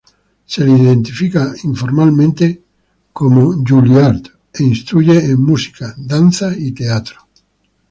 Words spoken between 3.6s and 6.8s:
Juilliard, e instruye en música, danza y